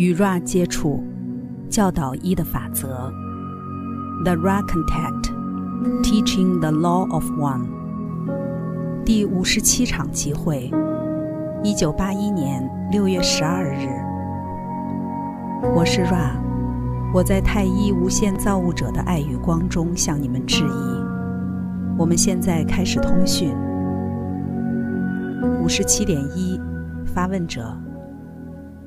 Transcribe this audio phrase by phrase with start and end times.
[0.00, 1.04] 与 Ra 接触，
[1.68, 3.12] 教导一的法则。
[4.24, 5.30] The Ra Contact,
[6.02, 7.66] Teaching the Law of One。
[9.04, 10.72] 第五十七场集会，
[11.62, 13.90] 一九八一年六月十二日。
[15.76, 16.30] 我是 Ra，
[17.12, 21.04] 我在太一无限造物者的爱与光中向你们致意。
[21.98, 23.54] 我们现在开始通讯。
[25.62, 26.58] 五十七点一，
[27.04, 27.76] 发问者。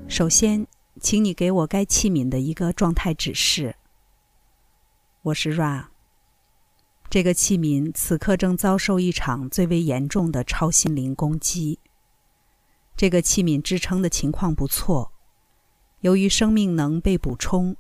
[0.08, 0.66] 首先，
[1.00, 3.76] 请你给我该器皿的一个状态指示。
[5.24, 5.88] 我是 Ra。
[7.10, 11.80] 这个器皿此刻正遭受一场最为严重的超心灵攻击。
[12.96, 15.12] 这个器皿支撑的情况不错，
[16.02, 17.76] 由于生命能被补充，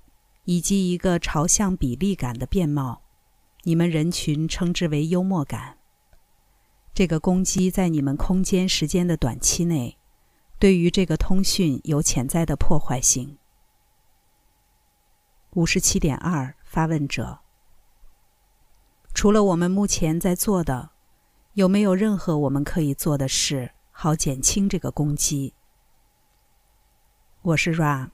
[0.45, 3.03] 以及一个朝向比例感的变貌，
[3.63, 5.77] 你们人群称之为幽默感。
[6.95, 9.97] 这个攻击在你们空间时间的短期内。
[10.59, 13.37] 对于这个通讯有潜在的破坏性。
[15.51, 17.39] 五十七点二，发问者：
[19.13, 20.91] 除了我们目前在做的，
[21.53, 25.53] 有没有任何我们可以做的事，好减轻这个攻击？
[27.41, 28.09] 我是 Ra，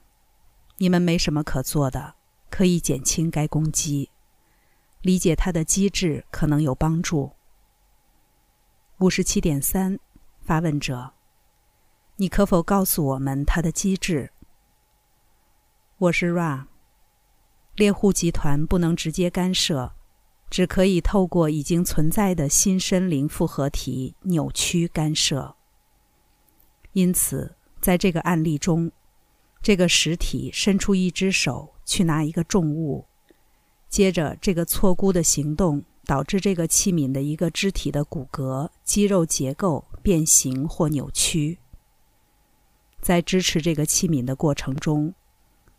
[0.76, 2.14] 你们没什么可做的，
[2.50, 4.10] 可以减轻该攻击。
[5.02, 7.32] 理解它的机制可能有帮助。
[8.98, 9.98] 五十七点三，
[10.42, 11.14] 发问者。
[12.20, 14.30] 你可否告诉我们它的机制？
[15.96, 16.66] 我是 Ra。
[17.76, 19.92] 猎户集团不能直接干涉，
[20.50, 25.56] 只可以透过已经存在的新生灵复合体扭曲干涉。
[26.92, 28.92] 因此，在这个案例中，
[29.62, 33.06] 这个实体伸出一只手去拿一个重物，
[33.88, 41.56] 接着这个错估的行动导致这个器皿的一个肢体的骨骼、肌肉结构变形或扭曲。
[43.00, 45.14] 在支持这个器皿的过程中，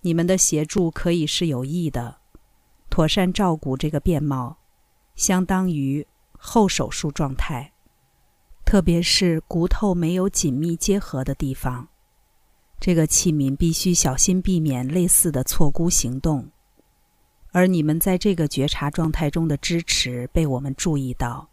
[0.02, 2.18] 你们的协助可以是有益的。
[2.90, 4.58] 妥善照顾这个变貌，
[5.16, 6.06] 相当于
[6.38, 7.72] 后手术状态，
[8.66, 11.88] 特别是骨头没有紧密结合的地方。
[12.80, 16.50] 这个器皿必须小心避免类似的错估行动。
[17.52, 21.50] 而你们在这个觉察状态中的支持被我们注意到，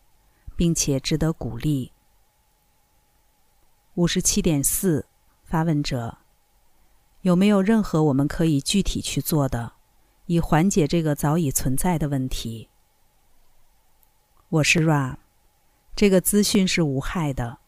[0.56, 1.92] 并且值得鼓励。
[3.94, 5.04] 五十七点四。
[5.48, 6.18] 发问者：
[7.22, 9.72] 有没有任何我们可以具体去做的，
[10.26, 12.68] 以缓解这个早已存在的问题？
[14.50, 15.16] 我是 Ra，
[15.96, 17.60] 这个资讯是无害的，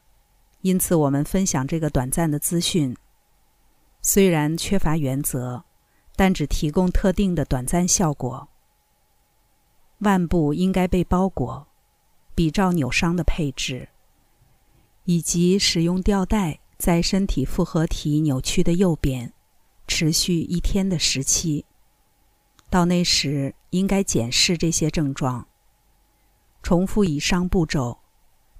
[0.60, 2.94] 因此我们分享这个短暂的资讯。
[4.02, 5.64] 虽然缺乏原则，
[6.14, 8.48] 但只提供特定的短暂效果。
[10.00, 11.66] 腕部应该被包裹，
[12.34, 13.88] 比照扭伤的配置，
[15.04, 16.60] 以及使用吊带。
[16.80, 19.34] 在身体复合体扭曲的右边，
[19.86, 21.66] 持续一天的时期。
[22.70, 25.46] 到那时，应该检视这些症状。
[26.62, 27.98] 重复以上步骤，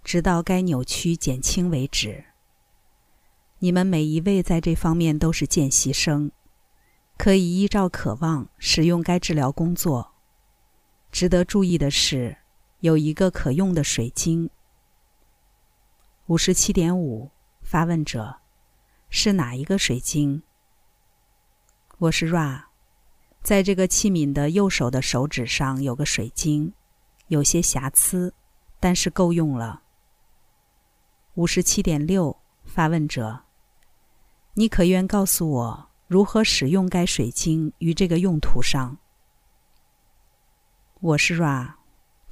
[0.04, 2.26] 直到该扭曲减轻为止。
[3.60, 6.30] 你们每一位在这方面都是见习生，
[7.16, 10.12] 可以依照渴望使用该治疗工作。
[11.10, 12.36] 值得注意的是，
[12.80, 14.50] 有一个可用的水晶。
[16.26, 17.30] 五十七点五。
[17.70, 18.40] 发问者
[19.10, 20.42] 是哪一个水晶？
[21.98, 22.64] 我是 Ra，
[23.44, 26.72] 在这个器皿的右手的手指上有个水晶，
[27.28, 28.34] 有些瑕疵，
[28.80, 29.82] 但是够用了。
[31.34, 33.42] 五十七点六，发问者，
[34.54, 38.98] 你可愿告诉我如何使用该水晶于这个用途上？
[40.98, 41.74] 我是 Ra，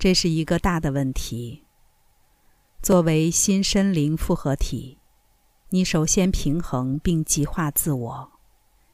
[0.00, 1.62] 这是一个大的问题。
[2.82, 4.97] 作为新身灵复合体。
[5.70, 8.32] 你首先平衡并极化自我，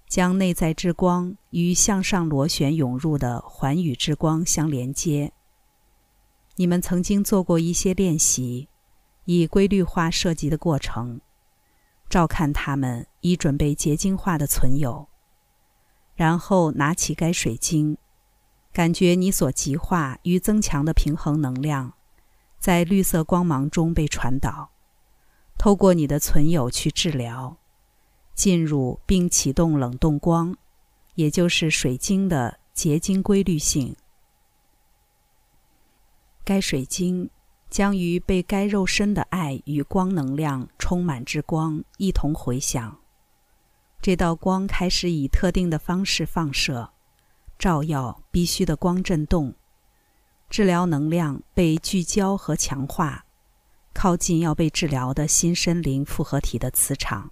[0.08, 5.32] 将内在之光与向上螺旋涌入的环宇之光相连接。
[6.56, 8.68] 你们曾经做过一些练习，
[9.24, 11.20] 以规律化设计的过程，
[12.10, 15.06] 照看它们，以准备结晶化的存有。
[16.16, 17.96] 然后拿起该水晶，
[18.72, 21.94] 感觉你所极化与增强的平衡能量，
[22.58, 24.73] 在绿色光芒中被传导。
[25.58, 27.56] 透过你的存有去治疗，
[28.34, 30.56] 进入并启动冷冻光，
[31.14, 33.96] 也就是水晶的结晶规律性。
[36.44, 37.30] 该水晶
[37.70, 42.98] 将与被该肉身的爱与光能量充满之光一同回响。
[44.02, 46.90] 这道光开始以特定的方式放射，
[47.58, 49.54] 照耀必须的光振动，
[50.50, 53.23] 治疗能量被聚焦和强化。
[53.94, 57.30] 靠近要被治疗的新生灵复合体的磁场，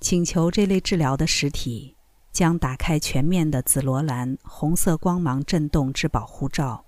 [0.00, 1.96] 请求这类治疗的实体
[2.32, 6.84] 将打开全面的紫罗兰红色光芒振动之保护罩。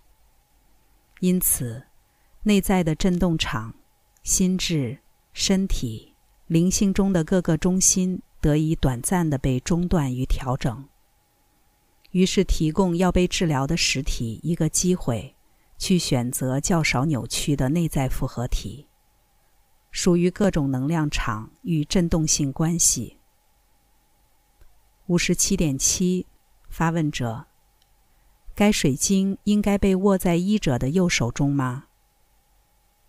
[1.21, 1.85] 因此，
[2.43, 3.75] 内在的振动场、
[4.23, 4.99] 心智、
[5.33, 6.15] 身体、
[6.47, 10.89] 灵性中的各个中心得以短暂的被中断与调整。
[12.13, 15.36] 于是，提供要被治疗的实体一个机会，
[15.79, 18.89] 去选择较少扭曲的内在复合体，
[19.91, 23.19] 属于各种能量场与振动性关系。
[25.07, 26.27] 五十七点七，
[26.69, 27.47] 发问者：
[28.55, 31.87] 该水晶应该被握在医者的右手中吗？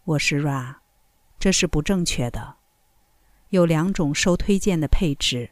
[0.04, 0.78] 我是 Ra，
[1.40, 2.58] 这是不正确的。
[3.50, 5.52] 有两种受推荐的配置：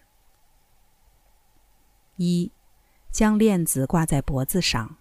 [2.18, 2.52] 一。
[3.12, 4.98] 将链子挂在脖子上，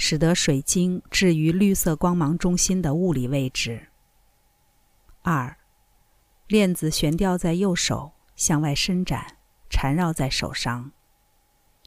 [0.00, 3.88] 使得水晶置于绿色光芒中心的物理位置。
[5.22, 5.58] 二，
[6.46, 9.36] 链子悬吊在右手，向外伸展，
[9.68, 10.92] 缠绕在手上，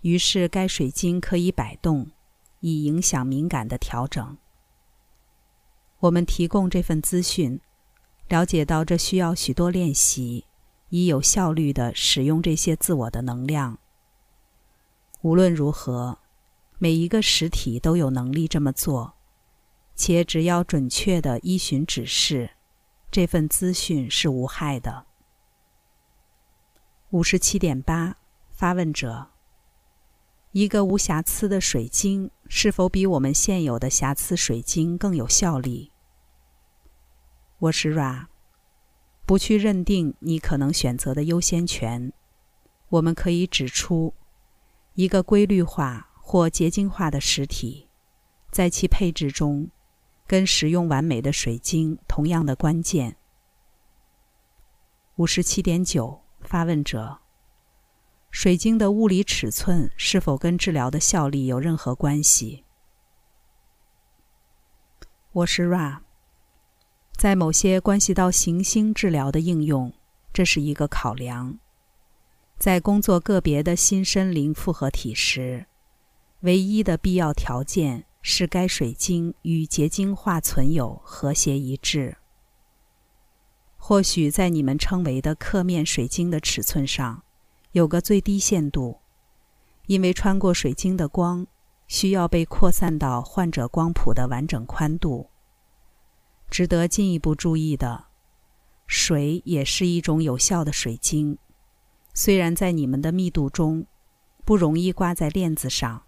[0.01, 2.11] 于是该水晶可以摆动，
[2.59, 4.37] 以影响敏感的调整。
[6.01, 7.61] 我们提供这份资讯，
[8.27, 10.45] 了解到这需要许多练习，
[10.89, 13.79] 以有效率地使用这些自我的能量。
[15.21, 16.19] 无论如何，
[16.83, 19.13] 每一个实体都有能力这么做，
[19.95, 22.49] 且只要准确的依循指示，
[23.11, 25.05] 这份资讯是无害的。
[27.11, 28.17] 五十七点八，
[28.49, 29.27] 发问者：
[30.53, 35.91] 一个无瑕疵的水晶是否比我们现有的瑕疵水晶更有效力？
[37.59, 38.25] 我是 Ra，
[39.27, 42.11] 不去认定你可能选择的优先权，
[42.89, 44.15] 我们可以指出。
[44.95, 47.89] 一个规律化或结晶化的实体，
[48.51, 49.69] 在其配置中，
[50.25, 53.17] 跟使用完美的水晶同样的关键。
[55.17, 57.19] 五十七点九，发问者：
[58.29, 62.63] 水晶的物理尺寸是否跟治疗的效力有任何关系？
[65.33, 65.99] 我是 Ra，
[67.17, 69.93] 在某些关系到行星治疗的应用，
[70.31, 71.59] 这是一个考量。
[72.57, 75.65] 在工作个别的新森林复合体时，
[76.41, 82.17] 唯一的必要条件是该水晶与结晶化存有和谐一致。
[83.77, 87.23] 或许在你们称为的刻面水晶的尺寸上，
[87.73, 88.97] 有个最低限度，
[89.85, 91.45] 因为穿过水晶的光
[91.87, 95.29] 需要被扩散到患者光谱的完整宽度。
[96.49, 98.05] 值得进一步注意的，
[98.87, 101.37] 水也是一种有效的水晶。
[102.15, 103.85] 虽然在你们的密度中
[104.43, 106.03] 不容易挂在链子上。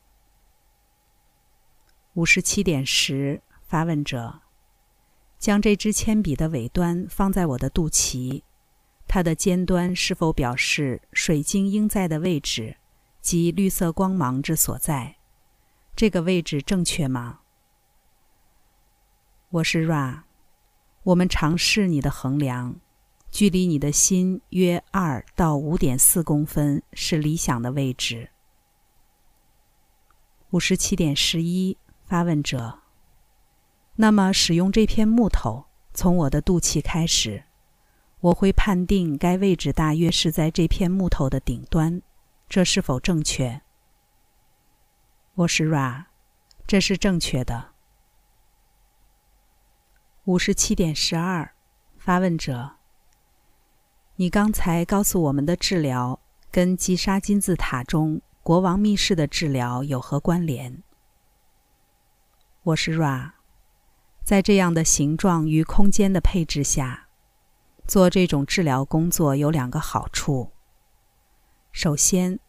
[2.16, 4.42] 五十七点十，发问者，
[5.40, 8.44] 将这支铅笔的尾端放在我的肚脐，
[9.08, 12.78] 它的尖端是否表示水晶应在的位置
[13.20, 15.16] 及绿色光芒之所在？
[15.96, 17.40] 这个位置正确吗？
[19.50, 20.22] 我是 Ra，
[21.02, 22.76] 我们尝试你的衡量。
[23.32, 28.30] 距离你的心约二到五点四公分是理想的位置。
[30.52, 31.76] 五十七点十一，
[32.14, 32.78] 发问者。
[33.96, 35.66] 那么，使用这片木头
[35.96, 37.46] 从我的肚脐开始，
[38.20, 42.04] 我会判定该位置大约是在这片木头的顶端，
[42.48, 43.64] 这是否正确？
[45.34, 46.06] 我是 Ra，
[46.68, 47.70] 这是正确的。
[50.26, 51.56] 五十七点十二，
[51.98, 52.74] 发问者。
[54.18, 56.20] 你刚才告诉我们的治疗
[56.52, 60.84] 跟吉沙金字塔中国王密室的治疗有何关联？
[62.68, 63.32] 我是 Ra，
[64.24, 67.10] 在这样的形状与空间的配置下，
[67.86, 70.52] 做这种治疗工作有两个好处。
[71.74, 72.40] 首先，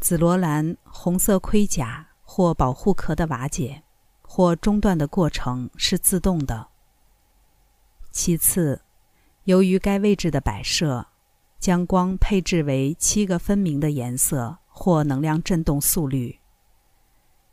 [0.00, 3.84] 紫罗兰红色盔甲或保护壳的瓦解
[4.22, 6.66] 或中断的过程是自动的。
[8.10, 8.82] 其次，
[9.44, 11.06] 由于该位置的摆设，
[11.60, 16.40] 将光配置为七个分明的颜色或能量振动速率，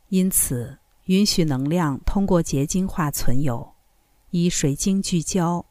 [0.08, 3.74] 因此允许能量通过结晶化存有，
[4.30, 5.66] 以水晶聚焦，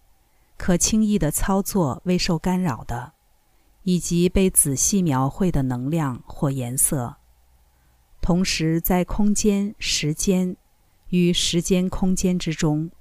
[0.57, 3.13] 可轻易的操作未受干扰的，
[3.83, 7.15] 以及被仔细描绘的能量或颜色，
[8.21, 10.55] 同时在空间、时间
[11.09, 12.91] 与时间空间之中。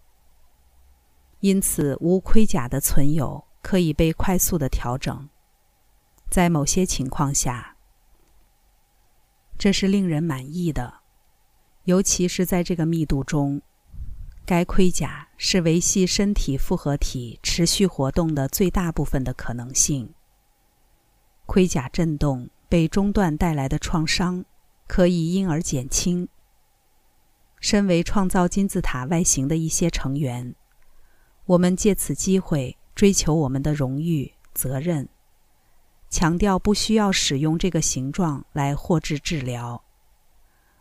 [1.41, 5.29] 因此，无盔甲的存有可以被快速的调整。
[6.29, 7.77] 在某些情况下，
[9.59, 11.00] 这是令人满意的，
[11.85, 13.61] 尤其是在这个密度中。
[14.47, 20.13] 该盔甲是维系身体复合体持续活动的最大部分的可能性。
[21.47, 24.45] 盔甲震动被中断带来的创伤
[24.87, 26.29] 可以因而减轻。
[27.61, 30.55] 身为创造金字塔外形的一些成员，
[31.45, 35.09] 我们借此机会追求我们的荣誉、责任，
[36.09, 39.85] 强调不需要使用这个形状来获致治疗。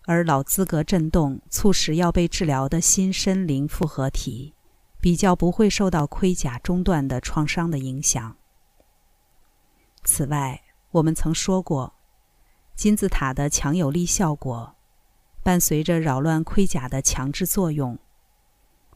[0.09, 4.55] 而老资格震动促使要被治疗的新身灵复合体，
[4.99, 8.35] 比较不会受到盔甲中断的创伤的影响。
[10.03, 11.93] 此外，我们曾说过，
[12.73, 14.73] 金字塔的强有力效果。
[15.43, 17.99] 伴随着扰乱盔甲的强制作用，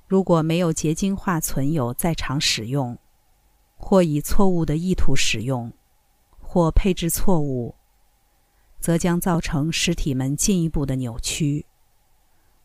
[0.07, 2.97] 如果没有结晶化存有在场使用，
[3.75, 5.71] 或以错误的意图使用，
[6.39, 7.75] 或配置错误，
[8.83, 11.65] 则将造成实体们进一步的扭曲，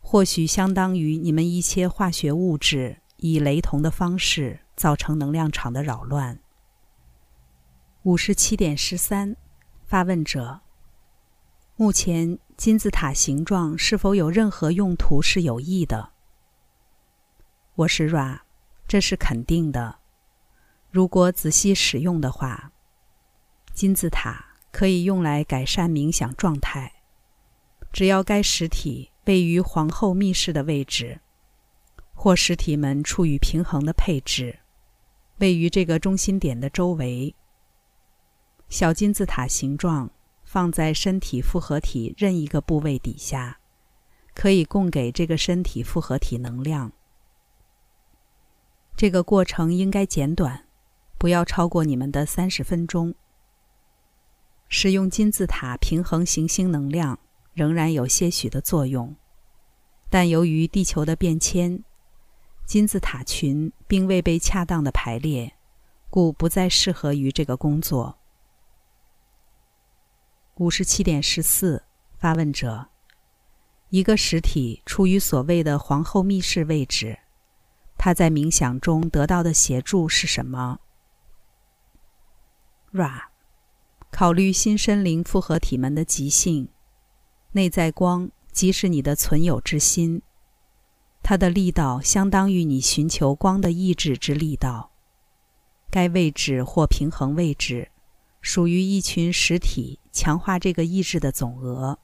[0.01, 6.41] 或许相当于你们一切化学物质以雷同的方式造成能量场的扰乱。
[8.03, 9.37] 五十七点十三，
[9.87, 10.59] 发问者。
[11.77, 16.11] 目前金字塔形状是否有任何用途是有益的？
[17.77, 18.41] 我是 Ra，
[18.89, 20.01] 这是肯定的。
[20.91, 22.73] 如果仔细使用的话，
[23.73, 24.48] 金字塔
[24.79, 26.93] 可以用来改善冥想状态。
[27.93, 31.19] 只要该实体位于皇后密室的位置，
[32.15, 34.61] 或实体们处于平衡的配置，
[35.39, 37.35] 位于这个中心点的周围，
[38.69, 40.11] 小金字塔形状。
[40.45, 43.59] 放在身体复合体任一个部位底下，
[44.33, 46.91] 可以供给这个身体复合体能量。
[48.97, 50.65] 这个过程应该简短，
[51.19, 53.15] 不要超过你们的三十分钟。
[54.69, 57.19] 使用金字塔平衡行星能量
[57.55, 59.17] 仍然有些许的作用，
[60.11, 61.83] 但由于地球的变迁，
[62.67, 65.55] 金字塔群并未被恰当的排列，
[66.11, 68.19] 故不再适合于这个工作。
[70.57, 71.85] 五十七点十四，
[72.19, 72.89] 发问者：
[73.89, 77.19] 一个实体处于所谓的皇后密室位置，
[77.97, 80.81] 他在冥想中得到的协助是什么
[82.93, 83.28] ？Ra，
[84.11, 86.69] 考虑新生灵复合体们的极性，
[87.53, 90.23] 内在光即是你的存有之心，
[91.23, 94.91] 它的力道相当于你寻求光的意志之力道。
[95.91, 97.91] 该位置或平衡位置。
[98.41, 101.99] 属于一群实体强化这个意志的总额。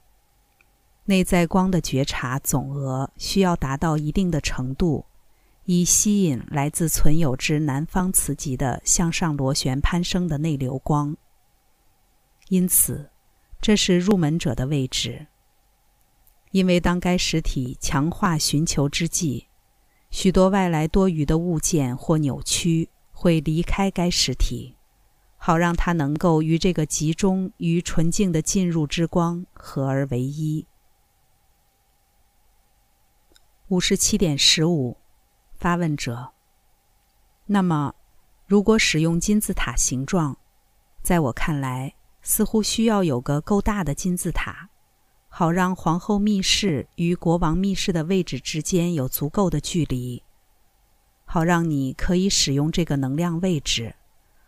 [1.05, 5.05] 内在光的觉察总额需要达到一定的程度，
[5.63, 11.15] 以吸引来自存有之南方磁极的向上螺旋攀升的内流光。
[12.49, 13.09] 因此，
[13.61, 15.27] 这是入门者的位置。
[16.51, 19.47] 因为当该实体强化寻求之际，
[20.09, 24.75] 许多外来多余的物件或扭曲会离开该实体。
[25.37, 30.65] 好让它能够与这个集中于纯净的进入之光合而为一。
[33.67, 34.97] 五十七点十五，
[35.53, 36.31] 发问者。
[37.45, 37.93] 那么，
[38.47, 40.37] 如果使用金字塔形状，
[41.03, 41.93] 在我看来，
[42.25, 44.69] 似乎需要有个够大的金字塔，
[45.29, 50.23] 好让皇后密室与国王密室的位置之间有足够的距离，
[51.23, 53.95] 好让你可以使用这个能量位置。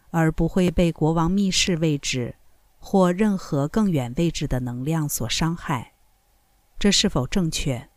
[0.09, 2.35] 而不会被国王密室位置
[2.79, 5.93] 或任何更远位置的能量所伤害，
[6.79, 7.89] 这是否正确？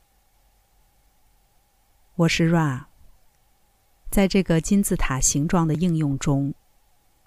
[2.17, 2.87] 我是 Ra。
[4.11, 6.53] 在这个金字塔形状的应用中，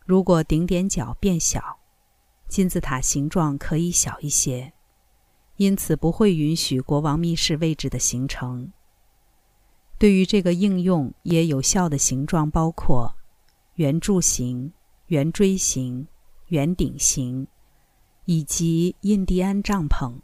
[0.05, 1.79] 如果顶点角变小，
[2.53, 4.73] 金字塔形状可以小一些，
[5.57, 8.71] 因此不会允许国王密室位置的形成。
[9.97, 13.15] 对于这个应用也有效的形状包括。
[13.77, 14.71] 圆柱形、
[15.07, 16.07] 圆锥形、
[16.49, 17.47] 圆顶形，
[18.25, 20.19] 以及印第安帐篷。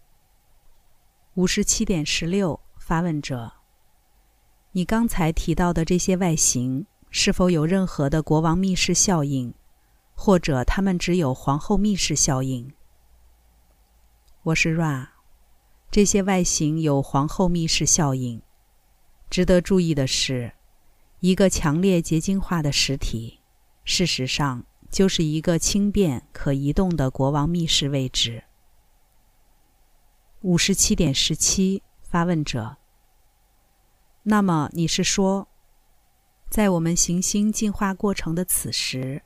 [1.33, 3.53] 五十七点十六，发问者：
[4.73, 9.51] 你刚才提到的这些外形是否有任何的国王密室效应，
[10.21, 12.73] 或者它们只有皇后密室效应？
[14.43, 15.07] 我是 Ra，
[15.89, 18.41] 这些外形有皇后密室效应。
[19.29, 20.51] 值得注意的是，
[21.21, 23.39] 一个强烈结晶化的实体。
[23.85, 28.43] 事实上，就是一个轻便可移动的国王密室位置。
[30.41, 32.75] 五十七点十七，发问者。
[34.23, 35.47] 那么你是说，
[36.49, 39.23] 在我们行星进化过程的此时，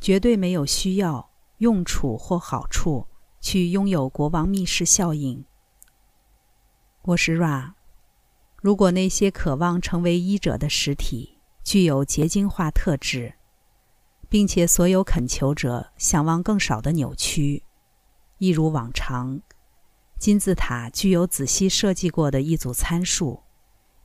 [0.00, 3.06] 绝对没有需要、用处或好处
[3.40, 5.44] 去拥有国王密室效应？
[7.02, 7.74] 我是 Ra。
[8.56, 13.34] 如果那些渴望成为医者的实体具有结晶化特质。
[14.30, 17.64] 并且所有恳求者想望更少的扭曲，
[18.38, 19.40] 一如往常。
[20.20, 23.42] 金字塔具有仔细设计过的一组参数，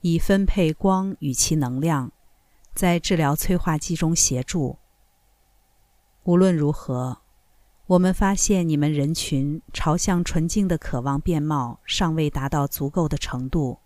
[0.00, 2.10] 以分配光与其能量，
[2.74, 4.78] 在治疗催化剂中协助。
[6.26, 7.18] 无论如何，
[7.86, 13.78] 我们发现你们人群朝向纯净的渴望面貌尚未达到足够的程度，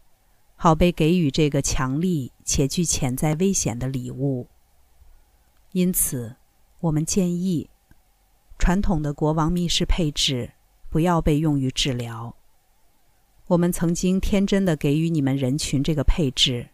[0.56, 4.48] 好被给予这个强力且具潜在危险的礼物。
[5.72, 6.36] 因此，
[6.80, 7.68] 我们建议
[8.58, 10.52] 传统的国王密室配置。
[10.90, 12.34] 不要被用于治疗。
[13.46, 16.70] 我们曾经天真的给予你们人群这个配置，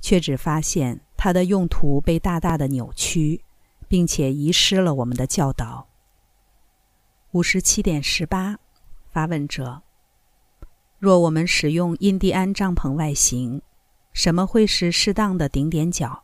[0.00, 3.42] 却只发现它的用途被大大的扭曲，
[3.88, 5.88] 并且遗失了我们的教导。
[7.32, 8.58] 五十七点十八，
[9.10, 9.82] 发问者：
[10.98, 13.62] 若我们使用印第安帐篷外形，
[14.12, 16.22] 什么会是适当的顶点角？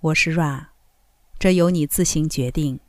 [0.00, 0.68] 我是 Ra，
[1.38, 2.80] 这由你自行决定。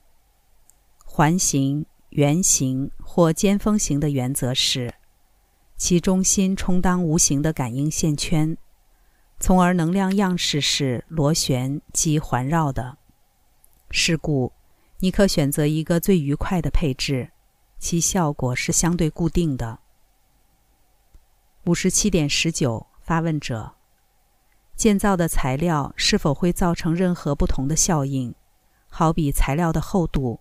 [1.04, 1.86] 环形。
[2.14, 4.94] 圆形或尖峰形的原则是，
[5.76, 8.56] 其中心充当无形的感应线圈，
[9.40, 13.00] 从而能量样式是螺旋及环绕的。
[13.96, 14.52] 是故，
[14.98, 17.30] 你可选择一个最愉快的配置，
[17.78, 19.78] 其效果是相对固定的。
[21.66, 23.76] 五十七点十九，发问者：
[24.76, 28.34] 建造的材料是否会造成任何不同的效应？
[28.88, 30.40] 好比材料的厚度。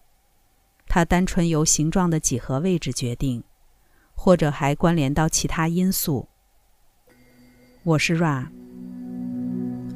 [0.86, 3.44] 它单纯由形状的几何位置决定，
[4.14, 6.26] 或者还关联到其他因素。
[7.82, 8.48] 我是 Ra，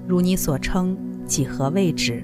[0.06, 2.22] 如你所称，几何位置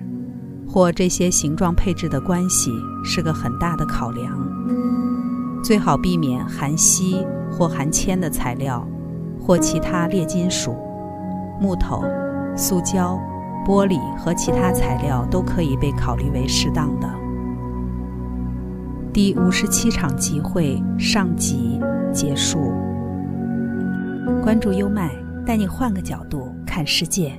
[0.73, 2.73] 或这些形状配置的关系
[3.05, 4.33] 是个很大的考量。
[5.63, 8.83] 最好避免含锡或含铅的材料，
[9.39, 10.75] 或其他劣金属、
[11.61, 12.03] 木头、
[12.57, 13.21] 塑胶、
[13.67, 17.09] 玻璃和其他材料都可以被考虑为适当的。
[19.13, 21.79] 第五十七场集会上集
[22.15, 22.73] 结束。
[24.43, 25.11] 关注优麦，
[25.45, 27.39] 带你换个角度看世界。